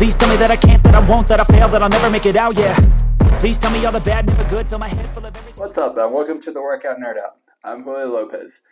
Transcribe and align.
Please 0.00 0.16
tell 0.16 0.30
me 0.30 0.36
that 0.36 0.50
I 0.50 0.56
can't, 0.56 0.82
that 0.84 0.94
I 0.94 1.10
won't, 1.10 1.28
that 1.28 1.40
I 1.40 1.44
fail, 1.44 1.68
that 1.68 1.82
I'll 1.82 1.90
never 1.90 2.08
make 2.08 2.24
it 2.24 2.38
out, 2.38 2.56
yeah. 2.56 2.74
Please 3.38 3.58
tell 3.58 3.70
me 3.70 3.84
all 3.84 3.92
the 3.92 4.00
bad, 4.00 4.26
never 4.26 4.48
good, 4.48 4.66
fill 4.66 4.78
my 4.78 4.88
head 4.88 5.12
full 5.12 5.26
of 5.26 5.36
every. 5.36 5.52
What's 5.52 5.76
up, 5.76 5.98
and 5.98 6.10
welcome 6.10 6.40
to 6.40 6.50
the 6.50 6.62
Workout 6.62 6.96
Nerd 6.96 7.18
Out. 7.18 7.36
I'm 7.64 7.82
Julio 7.82 8.06
Lopez. 8.06 8.62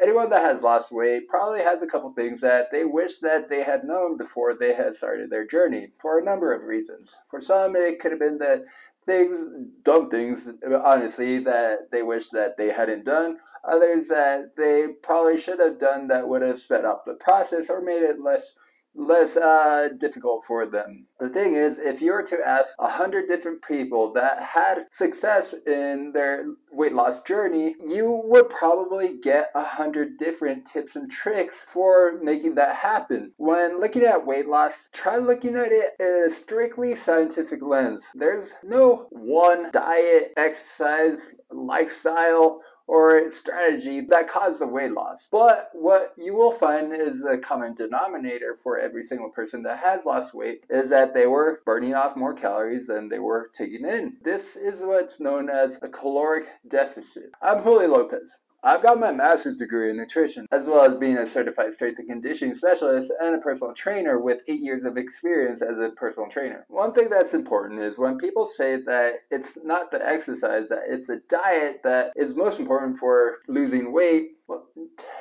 Anyone 0.00 0.30
that 0.30 0.40
has 0.40 0.62
lost 0.62 0.90
weight 0.90 1.28
probably 1.28 1.60
has 1.60 1.82
a 1.82 1.86
couple 1.86 2.10
things 2.14 2.40
that 2.40 2.68
they 2.72 2.86
wish 2.86 3.18
that 3.18 3.50
they 3.50 3.62
had 3.62 3.84
known 3.84 4.16
before 4.16 4.54
they 4.54 4.72
had 4.72 4.94
started 4.94 5.28
their 5.28 5.46
journey 5.46 5.88
for 6.00 6.18
a 6.18 6.24
number 6.24 6.54
of 6.54 6.62
reasons. 6.62 7.14
For 7.26 7.38
some, 7.38 7.76
it 7.76 7.98
could 7.98 8.12
have 8.12 8.20
been 8.20 8.38
that 8.38 8.62
things, 9.04 9.36
dumb 9.84 10.08
things, 10.08 10.48
honestly, 10.86 11.38
that 11.40 11.90
they 11.92 12.00
wish 12.00 12.30
that 12.30 12.56
they 12.56 12.70
hadn't 12.70 13.04
done. 13.04 13.36
Others 13.70 14.08
that 14.08 14.56
they 14.56 14.94
probably 15.02 15.36
should 15.36 15.60
have 15.60 15.78
done 15.78 16.08
that 16.08 16.26
would 16.26 16.40
have 16.40 16.58
sped 16.58 16.86
up 16.86 17.04
the 17.04 17.16
process 17.16 17.68
or 17.68 17.82
made 17.82 18.02
it 18.02 18.22
less 18.22 18.54
less 18.98 19.36
uh, 19.36 19.88
difficult 19.98 20.44
for 20.44 20.66
them. 20.66 21.06
The 21.20 21.28
thing 21.28 21.54
is, 21.54 21.78
if 21.78 22.02
you 22.02 22.12
were 22.12 22.24
to 22.24 22.38
ask 22.44 22.74
a 22.78 22.88
hundred 22.88 23.26
different 23.28 23.62
people 23.62 24.12
that 24.14 24.42
had 24.42 24.86
success 24.90 25.54
in 25.66 26.10
their 26.12 26.46
weight 26.72 26.92
loss 26.92 27.22
journey, 27.22 27.76
you 27.84 28.20
would 28.24 28.48
probably 28.48 29.18
get 29.22 29.50
a 29.54 29.64
hundred 29.64 30.18
different 30.18 30.66
tips 30.66 30.96
and 30.96 31.10
tricks 31.10 31.64
for 31.72 32.18
making 32.22 32.56
that 32.56 32.74
happen. 32.74 33.32
When 33.36 33.80
looking 33.80 34.02
at 34.02 34.26
weight 34.26 34.48
loss, 34.48 34.88
try 34.92 35.16
looking 35.16 35.56
at 35.56 35.72
it 35.72 35.92
in 36.00 36.24
a 36.26 36.30
strictly 36.30 36.94
scientific 36.94 37.62
lens. 37.62 38.08
There's 38.14 38.54
no 38.64 39.06
one 39.10 39.70
diet, 39.70 40.32
exercise, 40.36 41.34
lifestyle, 41.52 42.60
or 42.88 43.30
strategy 43.30 44.00
that 44.00 44.26
caused 44.28 44.60
the 44.60 44.66
weight 44.66 44.92
loss. 44.92 45.28
But 45.30 45.70
what 45.74 46.14
you 46.16 46.34
will 46.34 46.50
find 46.50 46.92
is 46.92 47.24
a 47.24 47.38
common 47.38 47.74
denominator 47.74 48.56
for 48.60 48.78
every 48.78 49.02
single 49.02 49.28
person 49.28 49.62
that 49.64 49.78
has 49.78 50.06
lost 50.06 50.34
weight 50.34 50.64
is 50.70 50.90
that 50.90 51.14
they 51.14 51.26
were 51.26 51.60
burning 51.66 51.94
off 51.94 52.16
more 52.16 52.34
calories 52.34 52.86
than 52.86 53.08
they 53.08 53.18
were 53.18 53.50
taking 53.52 53.84
in. 53.84 54.16
This 54.24 54.56
is 54.56 54.80
what's 54.82 55.20
known 55.20 55.50
as 55.50 55.78
a 55.82 55.88
caloric 55.88 56.48
deficit. 56.66 57.30
I'm 57.42 57.62
Julio 57.62 57.88
Lopez. 57.88 58.36
I've 58.64 58.82
got 58.82 58.98
my 58.98 59.12
master's 59.12 59.56
degree 59.56 59.88
in 59.88 59.96
nutrition, 59.96 60.46
as 60.50 60.66
well 60.66 60.84
as 60.84 60.96
being 60.96 61.16
a 61.16 61.26
certified 61.26 61.72
strength 61.72 62.00
and 62.00 62.08
conditioning 62.08 62.54
specialist 62.54 63.12
and 63.20 63.36
a 63.36 63.38
personal 63.38 63.72
trainer 63.72 64.18
with 64.18 64.42
eight 64.48 64.60
years 64.60 64.82
of 64.82 64.96
experience 64.96 65.62
as 65.62 65.78
a 65.78 65.90
personal 65.90 66.28
trainer. 66.28 66.66
One 66.68 66.92
thing 66.92 67.08
that's 67.08 67.34
important 67.34 67.80
is 67.80 67.98
when 67.98 68.18
people 68.18 68.46
say 68.46 68.82
that 68.82 69.20
it's 69.30 69.56
not 69.62 69.92
the 69.92 70.04
exercise, 70.04 70.68
that 70.70 70.82
it's 70.88 71.06
the 71.06 71.22
diet 71.28 71.82
that 71.84 72.12
is 72.16 72.34
most 72.34 72.58
important 72.58 72.98
for 72.98 73.38
losing 73.46 73.92
weight, 73.92 74.32
well, 74.48 74.66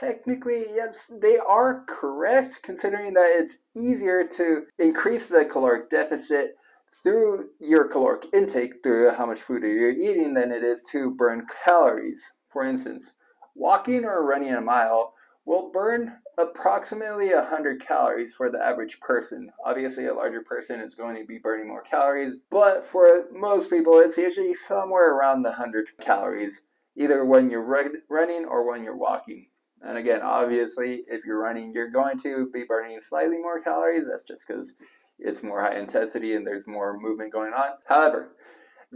technically, 0.00 0.64
yes, 0.74 1.10
they 1.20 1.36
are 1.36 1.84
correct, 1.86 2.60
considering 2.62 3.12
that 3.14 3.36
it's 3.38 3.58
easier 3.76 4.26
to 4.28 4.62
increase 4.78 5.28
the 5.28 5.44
caloric 5.44 5.90
deficit 5.90 6.56
through 7.02 7.50
your 7.60 7.86
caloric 7.86 8.24
intake, 8.32 8.82
through 8.82 9.12
how 9.12 9.26
much 9.26 9.40
food 9.40 9.62
you're 9.62 9.90
eating, 9.90 10.32
than 10.32 10.52
it 10.52 10.64
is 10.64 10.80
to 10.92 11.10
burn 11.16 11.46
calories. 11.64 12.32
For 12.46 12.64
instance, 12.64 13.16
Walking 13.56 14.04
or 14.04 14.26
running 14.26 14.52
a 14.52 14.60
mile 14.60 15.14
will 15.46 15.70
burn 15.72 16.18
approximately 16.38 17.32
100 17.32 17.80
calories 17.80 18.34
for 18.34 18.50
the 18.50 18.62
average 18.62 19.00
person. 19.00 19.50
Obviously, 19.64 20.06
a 20.06 20.14
larger 20.14 20.42
person 20.42 20.80
is 20.80 20.94
going 20.94 21.16
to 21.16 21.24
be 21.24 21.38
burning 21.38 21.66
more 21.66 21.82
calories, 21.82 22.36
but 22.50 22.84
for 22.84 23.24
most 23.32 23.70
people, 23.70 23.98
it's 23.98 24.18
usually 24.18 24.52
somewhere 24.52 25.14
around 25.14 25.42
the 25.42 25.50
100 25.50 25.88
calories, 26.00 26.62
either 26.96 27.24
when 27.24 27.48
you're 27.48 27.64
running 28.10 28.44
or 28.44 28.70
when 28.70 28.84
you're 28.84 28.96
walking. 28.96 29.46
And 29.80 29.96
again, 29.96 30.20
obviously, 30.22 31.04
if 31.06 31.24
you're 31.24 31.40
running, 31.40 31.72
you're 31.72 31.90
going 31.90 32.18
to 32.18 32.50
be 32.52 32.64
burning 32.68 33.00
slightly 33.00 33.38
more 33.38 33.60
calories. 33.60 34.08
That's 34.08 34.22
just 34.22 34.46
because 34.46 34.74
it's 35.18 35.42
more 35.42 35.62
high 35.62 35.78
intensity 35.78 36.34
and 36.34 36.46
there's 36.46 36.66
more 36.66 36.98
movement 36.98 37.32
going 37.32 37.52
on. 37.54 37.70
However, 37.86 38.36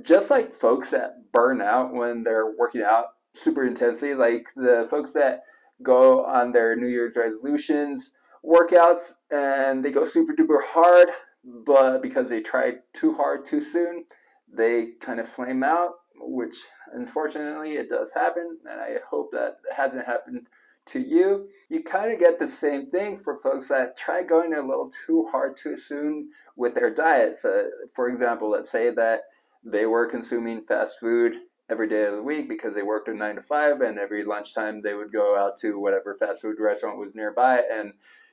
just 0.03 0.31
like 0.31 0.53
folks 0.53 0.91
that 0.91 1.33
burn 1.33 1.62
out 1.62 1.94
when 1.94 2.22
they're 2.22 2.53
working 2.58 2.83
out 2.83 3.06
super 3.34 3.67
intensely. 3.67 4.15
Like 4.15 4.49
the 4.56 4.87
folks 4.91 5.12
that 5.12 5.43
go 5.82 6.25
on 6.25 6.53
their 6.53 6.77
New 6.77 6.88
Year's 6.88 7.16
resolutions 7.16 8.10
workouts 8.44 9.12
and 9.31 9.84
they 9.84 9.91
go 9.91 10.05
super 10.05 10.34
duper 10.34 10.62
hard, 10.62 11.09
but 11.44 12.00
because 12.00 12.28
they 12.28 12.41
tried 12.41 12.77
too 12.93 13.15
hard 13.15 13.44
too 13.44 13.60
soon, 13.60 14.05
they 14.53 14.93
kind 15.00 15.21
of 15.21 15.28
flame 15.28 15.62
out, 15.62 15.91
which 16.16 16.56
unfortunately 16.93 17.72
it 17.72 17.88
does 17.88 18.12
happen, 18.12 18.59
and 18.65 18.81
I 18.81 18.97
hope 19.09 19.31
that 19.32 19.59
hasn't 19.75 20.06
happened 20.06 20.47
to 20.87 21.00
you. 21.00 21.49
You 21.69 21.82
kind 21.82 22.12
of 22.12 22.19
get 22.19 22.38
the 22.38 22.49
same 22.49 22.91
thing 22.91 23.16
for 23.16 23.38
folks 23.38 23.69
that 23.69 23.97
try 23.97 24.22
going 24.22 24.55
a 24.55 24.60
little 24.60 24.91
too 25.06 25.28
hard 25.31 25.56
too 25.56 25.76
soon 25.76 26.31
with 26.56 26.75
their 26.75 26.93
diets. 26.93 27.44
Uh, 27.44 27.65
for 27.94 28.09
example, 28.09 28.50
let's 28.50 28.71
say 28.71 28.91
that 28.94 29.21
they 29.65 29.87
were 29.87 30.06
consuming 30.06 30.62
fast 30.62 30.99
food 30.99 31.37
every 31.70 31.88
day 31.88 32.04
of 32.04 32.16
the 32.16 32.22
week 32.22 32.48
because 32.48 32.75
they 32.75 32.82
worked 32.82 33.08
a 33.08 33.14
nine 33.14 33.36
to 33.36 33.42
five, 33.42 33.81
and 33.81 33.98
every 33.98 34.25
lunchtime 34.25 34.82
they 34.82 34.94
would 34.94 35.12
go 35.12 35.38
out 35.38 35.56
to 35.58 35.78
whatever 35.78 36.14
fast 36.14 36.42
food 36.42 36.56
restaurant 36.58 36.98
was 36.98 37.14
nearby 37.14 37.62
and 37.72 37.92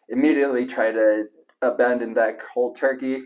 immediately 0.10 0.66
try 0.66 0.92
to 0.92 1.26
abandon 1.62 2.14
that 2.14 2.40
cold 2.40 2.76
turkey. 2.76 3.22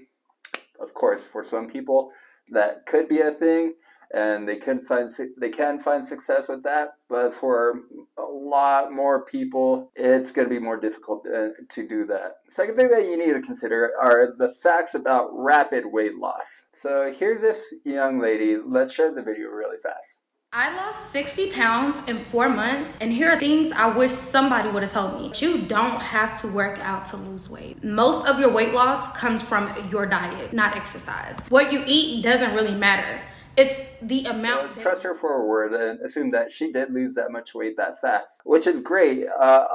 Of 0.79 0.94
course, 0.94 1.25
for 1.25 1.44
some 1.44 1.67
people, 1.67 2.11
that 2.49 2.85
could 2.85 3.07
be 3.07 3.19
a 3.19 3.31
thing 3.31 3.73
and 4.13 4.47
they 4.47 4.57
can 4.57 4.81
find 4.81 5.09
they 5.38 5.49
can 5.49 5.79
find 5.79 6.03
success 6.03 6.47
with 6.49 6.63
that. 6.63 6.95
But 7.09 7.33
for 7.33 7.81
a 8.17 8.23
lot 8.23 8.91
more 8.91 9.25
people, 9.25 9.91
it's 9.95 10.31
going 10.31 10.47
to 10.47 10.53
be 10.53 10.59
more 10.59 10.79
difficult 10.79 11.25
to, 11.25 11.53
uh, 11.53 11.83
do 11.88 12.05
that. 12.05 12.35
Second 12.49 12.75
thing 12.75 12.89
that 12.89 13.03
you 13.03 13.17
need 13.17 13.33
to 13.33 13.41
consider 13.41 13.91
are 14.01 14.33
the 14.38 14.49
facts 14.49 14.94
about 14.94 15.29
rapid 15.33 15.85
weight 15.85 16.16
loss. 16.16 16.67
So 16.72 17.11
here's 17.11 17.41
this 17.41 17.73
young 17.85 18.19
lady. 18.19 18.57
Let's 18.57 18.94
share 18.94 19.13
the 19.13 19.23
video 19.23 19.47
really 19.47 19.77
fast. 19.77 20.22
I 20.53 20.75
lost 20.75 21.11
60 21.11 21.51
pounds 21.51 21.97
in 22.07 22.17
four 22.17 22.49
months, 22.49 22.97
and 22.99 23.13
here 23.13 23.29
are 23.29 23.39
things 23.39 23.72
I 23.72 23.88
wish 23.88 24.11
somebody 24.11 24.67
would 24.67 24.83
have 24.83 24.91
told 24.91 25.22
me. 25.22 25.31
You 25.35 25.61
don't 25.61 26.01
have 26.01 26.41
to 26.41 26.47
work 26.49 26.78
out 26.79 27.05
to 27.05 27.16
lose 27.16 27.49
weight. 27.49 27.81
Most 27.85 28.28
of 28.28 28.38
your 28.38 28.51
weight 28.51 28.73
loss 28.73 29.07
comes 29.17 29.41
from 29.41 29.73
your 29.89 30.05
diet, 30.05 30.51
not 30.51 30.75
exercise. 30.75 31.39
What 31.47 31.72
you 31.72 31.81
eat 31.88 32.22
doesn't 32.22 32.53
really 32.53 32.75
matter. 32.75 33.22
It's 33.57 33.79
the 34.01 34.25
amount. 34.25 34.72
So 34.72 34.81
trust 34.81 35.03
her 35.03 35.13
for 35.13 35.41
a 35.41 35.45
word 35.45 35.73
and 35.73 36.00
assume 36.00 36.31
that 36.31 36.51
she 36.51 36.72
did 36.72 36.94
lose 36.94 37.16
that 37.16 37.31
much 37.31 37.53
weight 37.53 37.75
that 37.78 38.00
fast, 38.00 38.41
which 38.45 38.66
is 38.66 38.79
great. 38.79 39.28
Uh, 39.28 39.66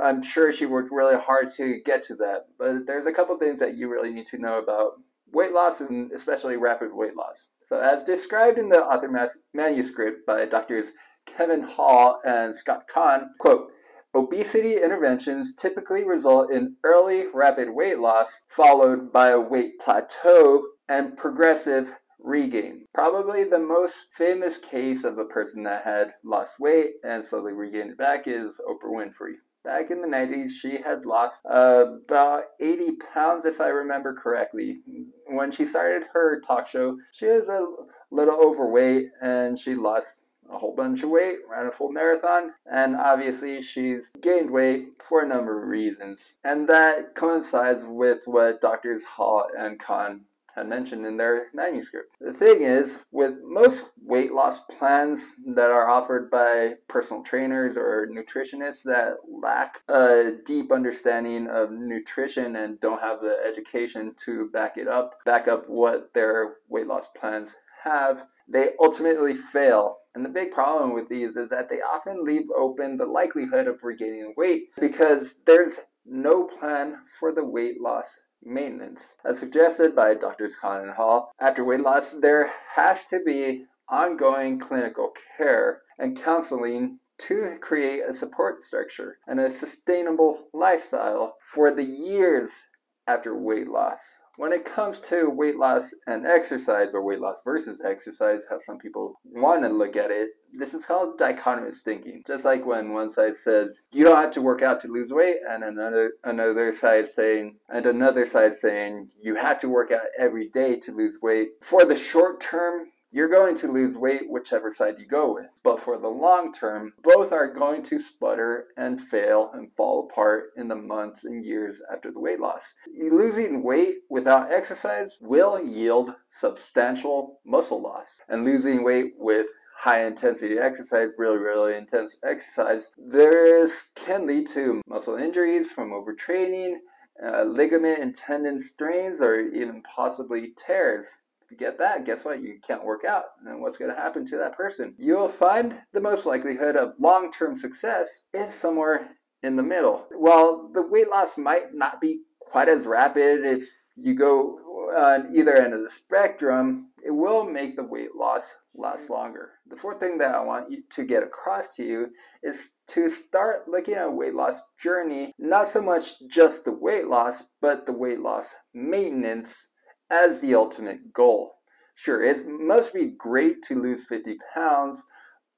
I'm 0.00 0.22
sure 0.22 0.52
she 0.52 0.66
worked 0.66 0.92
really 0.92 1.16
hard 1.16 1.50
to 1.56 1.80
get 1.84 2.02
to 2.04 2.14
that. 2.16 2.46
But 2.58 2.86
there's 2.86 3.06
a 3.06 3.12
couple 3.12 3.36
things 3.36 3.58
that 3.58 3.74
you 3.74 3.90
really 3.90 4.12
need 4.12 4.26
to 4.26 4.38
know 4.38 4.58
about 4.58 4.92
weight 5.32 5.52
loss 5.52 5.80
and 5.80 6.12
especially 6.12 6.56
rapid 6.56 6.92
weight 6.92 7.16
loss. 7.16 7.48
So, 7.64 7.80
as 7.80 8.04
described 8.04 8.58
in 8.58 8.68
the 8.68 8.82
author 8.82 9.08
mas- 9.08 9.38
manuscript 9.52 10.24
by 10.24 10.44
doctors 10.44 10.92
Kevin 11.26 11.62
Hall 11.62 12.20
and 12.24 12.54
Scott 12.54 12.86
Kahn, 12.88 13.30
quote, 13.40 13.70
Obesity 14.14 14.76
interventions 14.76 15.52
typically 15.54 16.04
result 16.04 16.50
in 16.50 16.76
early 16.84 17.24
rapid 17.34 17.68
weight 17.70 17.98
loss, 17.98 18.40
followed 18.48 19.12
by 19.12 19.28
a 19.30 19.40
weight 19.40 19.78
plateau 19.78 20.62
and 20.88 21.16
progressive 21.16 21.92
regain. 22.26 22.84
Probably 22.92 23.44
the 23.44 23.58
most 23.58 24.12
famous 24.12 24.58
case 24.58 25.04
of 25.04 25.16
a 25.16 25.24
person 25.24 25.62
that 25.62 25.84
had 25.84 26.14
lost 26.24 26.58
weight 26.58 26.94
and 27.04 27.24
slowly 27.24 27.52
regained 27.52 27.92
it 27.92 27.98
back 27.98 28.26
is 28.26 28.60
Oprah 28.68 28.92
Winfrey. 28.92 29.34
Back 29.64 29.90
in 29.90 30.00
the 30.00 30.08
90s, 30.08 30.50
she 30.50 30.80
had 30.80 31.06
lost 31.06 31.42
about 31.44 32.44
80 32.60 32.96
pounds, 33.12 33.44
if 33.44 33.60
I 33.60 33.68
remember 33.68 34.14
correctly. 34.14 34.80
When 35.26 35.50
she 35.50 35.64
started 35.64 36.04
her 36.12 36.40
talk 36.40 36.66
show, 36.66 36.98
she 37.12 37.26
was 37.26 37.48
a 37.48 37.66
little 38.10 38.36
overweight 38.36 39.08
and 39.22 39.58
she 39.58 39.74
lost 39.74 40.22
a 40.48 40.58
whole 40.58 40.74
bunch 40.74 41.02
of 41.02 41.10
weight, 41.10 41.38
ran 41.50 41.66
a 41.66 41.72
full 41.72 41.90
marathon, 41.90 42.52
and 42.70 42.94
obviously 42.94 43.60
she's 43.60 44.10
gained 44.20 44.50
weight 44.50 44.90
for 45.02 45.22
a 45.22 45.28
number 45.28 45.60
of 45.60 45.68
reasons. 45.68 46.34
And 46.44 46.68
that 46.68 47.16
coincides 47.16 47.84
with 47.86 48.22
what 48.26 48.60
Doctors 48.60 49.04
Hall 49.04 49.48
and 49.58 49.80
Kahn 49.80 50.22
had 50.56 50.68
mentioned 50.68 51.04
in 51.04 51.16
their 51.16 51.46
manuscript. 51.52 52.16
The 52.20 52.32
thing 52.32 52.62
is, 52.62 52.98
with 53.12 53.34
most 53.44 53.90
weight 54.02 54.32
loss 54.32 54.60
plans 54.60 55.34
that 55.54 55.70
are 55.70 55.88
offered 55.88 56.30
by 56.30 56.74
personal 56.88 57.22
trainers 57.22 57.76
or 57.76 58.08
nutritionists 58.10 58.82
that 58.84 59.16
lack 59.28 59.80
a 59.88 60.32
deep 60.44 60.72
understanding 60.72 61.48
of 61.48 61.70
nutrition 61.70 62.56
and 62.56 62.80
don't 62.80 63.02
have 63.02 63.20
the 63.20 63.36
education 63.46 64.14
to 64.24 64.48
back 64.50 64.78
it 64.78 64.88
up, 64.88 65.16
back 65.24 65.46
up 65.46 65.68
what 65.68 66.14
their 66.14 66.56
weight 66.68 66.86
loss 66.86 67.08
plans 67.16 67.56
have, 67.84 68.26
they 68.48 68.70
ultimately 68.80 69.34
fail. 69.34 69.98
And 70.14 70.24
the 70.24 70.30
big 70.30 70.50
problem 70.50 70.94
with 70.94 71.08
these 71.08 71.36
is 71.36 71.50
that 71.50 71.68
they 71.68 71.80
often 71.82 72.24
leave 72.24 72.48
open 72.56 72.96
the 72.96 73.06
likelihood 73.06 73.66
of 73.66 73.82
regaining 73.82 74.32
weight 74.36 74.68
because 74.80 75.36
there's 75.44 75.80
no 76.06 76.44
plan 76.44 76.98
for 77.18 77.32
the 77.32 77.44
weight 77.44 77.80
loss 77.80 78.20
maintenance. 78.46 79.16
As 79.24 79.38
suggested 79.38 79.94
by 79.94 80.14
Drs. 80.14 80.56
Kahn 80.56 80.82
and 80.82 80.92
Hall, 80.92 81.32
after 81.40 81.64
weight 81.64 81.80
loss, 81.80 82.12
there 82.12 82.50
has 82.74 83.04
to 83.06 83.20
be 83.24 83.66
ongoing 83.88 84.58
clinical 84.58 85.12
care 85.36 85.82
and 85.98 86.20
counseling 86.20 86.98
to 87.18 87.56
create 87.60 88.02
a 88.06 88.12
support 88.12 88.62
structure 88.62 89.18
and 89.26 89.40
a 89.40 89.50
sustainable 89.50 90.48
lifestyle 90.52 91.36
for 91.40 91.70
the 91.70 91.84
years 91.84 92.66
after 93.06 93.36
weight 93.36 93.68
loss. 93.68 94.22
When 94.36 94.52
it 94.52 94.66
comes 94.66 95.00
to 95.02 95.30
weight 95.30 95.56
loss 95.56 95.94
and 96.06 96.26
exercise, 96.26 96.94
or 96.94 97.02
weight 97.02 97.20
loss 97.20 97.40
versus 97.44 97.80
exercise, 97.82 98.46
how 98.50 98.58
some 98.58 98.78
people 98.78 99.18
want 99.24 99.62
to 99.62 99.68
look 99.68 99.96
at 99.96 100.10
it, 100.10 100.30
this 100.52 100.74
is 100.74 100.84
called 100.84 101.18
dichotomous 101.18 101.76
thinking. 101.76 102.22
Just 102.26 102.44
like 102.44 102.66
when 102.66 102.92
one 102.92 103.08
side 103.08 103.34
says 103.34 103.82
you 103.92 104.04
don't 104.04 104.20
have 104.20 104.32
to 104.32 104.42
work 104.42 104.60
out 104.62 104.80
to 104.80 104.88
lose 104.88 105.12
weight, 105.12 105.36
and 105.48 105.64
another 105.64 106.12
another 106.24 106.72
side 106.72 107.08
saying 107.08 107.56
and 107.68 107.86
another 107.86 108.26
side 108.26 108.54
saying 108.54 109.08
you 109.22 109.34
have 109.36 109.58
to 109.60 109.68
work 109.68 109.90
out 109.90 110.06
every 110.18 110.48
day 110.48 110.76
to 110.80 110.92
lose 110.92 111.18
weight. 111.22 111.48
For 111.62 111.84
the 111.84 111.96
short 111.96 112.40
term, 112.40 112.88
you're 113.10 113.28
going 113.28 113.54
to 113.56 113.72
lose 113.72 113.96
weight 113.96 114.22
whichever 114.28 114.70
side 114.70 114.96
you 114.98 115.06
go 115.06 115.34
with. 115.34 115.58
But 115.62 115.80
for 115.80 115.98
the 115.98 116.08
long 116.08 116.52
term, 116.52 116.92
both 117.02 117.32
are 117.32 117.52
going 117.52 117.82
to 117.84 117.98
sputter 117.98 118.68
and 118.76 119.00
fail 119.00 119.50
and 119.54 119.72
fall 119.72 120.08
apart 120.10 120.50
in 120.56 120.68
the 120.68 120.76
months 120.76 121.24
and 121.24 121.44
years 121.44 121.80
after 121.92 122.10
the 122.10 122.20
weight 122.20 122.40
loss. 122.40 122.74
Losing 122.98 123.62
weight 123.62 123.96
without 124.10 124.52
exercise 124.52 125.18
will 125.20 125.62
yield 125.62 126.14
substantial 126.28 127.40
muscle 127.44 127.82
loss. 127.82 128.20
And 128.28 128.44
losing 128.44 128.84
weight 128.84 129.14
with 129.18 129.46
high 129.78 130.06
intensity 130.06 130.58
exercise, 130.58 131.08
really, 131.18 131.38
really 131.38 131.76
intense 131.76 132.16
exercise, 132.24 132.90
this 132.96 133.90
can 133.94 134.26
lead 134.26 134.46
to 134.48 134.82
muscle 134.86 135.16
injuries 135.16 135.70
from 135.70 135.90
overtraining, 135.90 136.76
uh, 137.24 137.42
ligament 137.44 138.00
and 138.00 138.14
tendon 138.14 138.58
strains, 138.58 139.20
or 139.20 139.38
even 139.38 139.82
possibly 139.82 140.52
tears. 140.56 141.18
Get 141.56 141.78
that, 141.78 142.04
guess 142.04 142.24
what? 142.24 142.42
You 142.42 142.58
can't 142.66 142.84
work 142.84 143.04
out. 143.04 143.24
And 143.46 143.60
what's 143.60 143.78
going 143.78 143.94
to 143.94 144.00
happen 144.00 144.24
to 144.26 144.36
that 144.38 144.56
person? 144.56 144.94
You'll 144.98 145.28
find 145.28 145.74
the 145.92 146.00
most 146.00 146.26
likelihood 146.26 146.76
of 146.76 146.94
long 146.98 147.30
term 147.30 147.56
success 147.56 148.22
is 148.32 148.52
somewhere 148.52 149.10
in 149.42 149.56
the 149.56 149.62
middle. 149.62 150.06
While 150.10 150.70
the 150.72 150.86
weight 150.86 151.08
loss 151.08 151.38
might 151.38 151.74
not 151.74 152.00
be 152.00 152.22
quite 152.40 152.68
as 152.68 152.86
rapid 152.86 153.44
if 153.44 153.62
you 153.96 154.14
go 154.14 154.58
on 154.96 155.34
either 155.36 155.56
end 155.56 155.74
of 155.74 155.82
the 155.82 155.90
spectrum, 155.90 156.90
it 157.04 157.10
will 157.10 157.44
make 157.44 157.76
the 157.76 157.84
weight 157.84 158.14
loss 158.14 158.54
last 158.74 159.10
longer. 159.10 159.52
The 159.68 159.76
fourth 159.76 160.00
thing 160.00 160.18
that 160.18 160.34
I 160.34 160.40
want 160.40 160.70
you 160.70 160.82
to 160.90 161.04
get 161.04 161.22
across 161.22 161.74
to 161.76 161.84
you 161.84 162.08
is 162.42 162.70
to 162.88 163.08
start 163.08 163.68
looking 163.68 163.94
at 163.94 164.06
a 164.06 164.10
weight 164.10 164.34
loss 164.34 164.60
journey, 164.80 165.32
not 165.38 165.68
so 165.68 165.80
much 165.80 166.14
just 166.28 166.64
the 166.64 166.72
weight 166.72 167.08
loss, 167.08 167.44
but 167.60 167.86
the 167.86 167.92
weight 167.92 168.20
loss 168.20 168.54
maintenance 168.74 169.70
as 170.10 170.40
the 170.40 170.54
ultimate 170.54 171.12
goal. 171.12 171.54
Sure, 171.94 172.22
it 172.22 172.46
must 172.46 172.92
be 172.92 173.08
great 173.08 173.62
to 173.62 173.80
lose 173.80 174.04
50 174.04 174.36
pounds, 174.54 175.02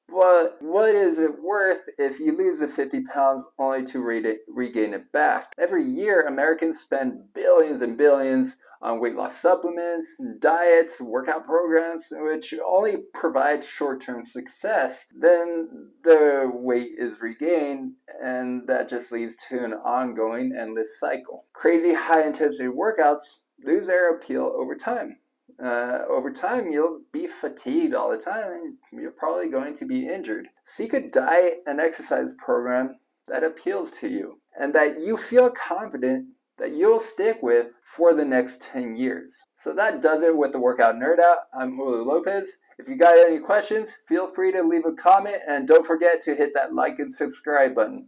but 0.09 0.57
what 0.61 0.95
is 0.95 1.19
it 1.19 1.43
worth 1.43 1.85
if 1.99 2.19
you 2.19 2.37
lose 2.37 2.61
the 2.61 2.69
50 2.69 3.05
pounds 3.05 3.47
only 3.59 3.85
to 3.87 4.01
re- 4.01 4.39
regain 4.49 4.95
it 4.95 5.13
back? 5.13 5.53
Every 5.59 5.85
year, 5.85 6.23
Americans 6.23 6.79
spend 6.79 7.35
billions 7.35 7.83
and 7.83 7.99
billions 7.99 8.57
on 8.81 9.01
weight 9.01 9.17
loss 9.17 9.37
supplements, 9.37 10.17
diets, 10.39 11.01
workout 11.01 11.45
programs, 11.45 12.07
which 12.11 12.55
only 12.65 12.99
provide 13.13 13.63
short 13.63 14.01
term 14.01 14.25
success. 14.25 15.07
Then 15.19 15.91
the 16.05 16.51
weight 16.55 16.93
is 16.97 17.21
regained, 17.21 17.95
and 18.23 18.67
that 18.69 18.89
just 18.89 19.13
leads 19.13 19.35
to 19.49 19.65
an 19.65 19.75
ongoing 19.75 20.57
endless 20.59 20.99
cycle. 20.99 21.47
Crazy 21.53 21.93
high 21.93 22.25
intensity 22.25 22.69
workouts 22.69 23.41
lose 23.65 23.87
their 23.87 24.15
appeal 24.15 24.53
over 24.57 24.75
time. 24.75 25.19
Uh, 25.63 26.01
over 26.09 26.31
time, 26.31 26.71
you'll 26.71 27.01
be 27.13 27.27
fatigued 27.27 27.95
all 27.95 28.11
the 28.11 28.19
time 28.19 28.53
and 28.53 29.01
you're 29.01 29.11
probably 29.11 29.49
going 29.49 29.75
to 29.75 29.85
be 29.85 30.07
injured. 30.07 30.47
Seek 30.63 30.93
a 30.95 31.11
diet 31.11 31.63
and 31.67 31.81
exercise 31.81 32.35
program 32.39 32.99
that 33.27 33.43
appeals 33.43 33.91
to 33.91 34.09
you 34.09 34.41
and 34.59 34.75
that 34.75 35.01
you 35.01 35.17
feel 35.17 35.51
confident 35.51 36.29
that 36.59 36.73
you'll 36.73 37.01
stick 37.01 37.39
with 37.43 37.77
for 37.83 38.15
the 38.15 38.25
next 38.25 38.63
10 38.63 38.97
years. 38.97 39.45
So 39.57 39.73
that 39.75 40.03
does 40.03 40.23
it 40.23 40.37
with 40.37 40.53
the 40.53 40.61
Workout 40.61 40.97
Nerd 40.97 41.19
Out. 41.19 41.39
I'm 41.59 41.77
Julio 41.77 42.05
Lopez. 42.05 42.59
If 42.79 42.89
you 42.89 42.97
got 42.97 43.19
any 43.19 43.41
questions, 43.41 43.93
feel 44.07 44.29
free 44.29 44.53
to 44.53 44.63
leave 44.63 44.87
a 44.87 44.93
comment 44.93 45.39
and 45.49 45.67
don't 45.67 45.87
forget 45.87 46.21
to 46.23 46.37
hit 46.37 46.53
that 46.55 46.75
like 46.75 46.99
and 47.01 47.13
subscribe 47.13 47.75
button. 47.75 48.07